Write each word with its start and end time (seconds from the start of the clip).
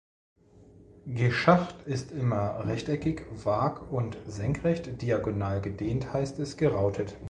Geschacht 1.05 1.83
ist 1.85 2.11
immer 2.11 2.65
rechteckig 2.65 3.21
waag- 3.45 3.91
und 3.91 4.17
senkrecht, 4.25 4.99
diagonal 4.99 5.61
gedehnt 5.61 6.11
heißt 6.11 6.39
es 6.39 6.57
"gerautet". 6.57 7.17